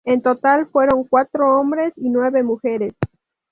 En 0.03 0.23
total 0.23 0.65
fueron 0.71 1.03
cuatro 1.03 1.59
hombres 1.59 1.93
y 1.95 2.09
nueve 2.09 2.41
mujeres. 2.41 2.93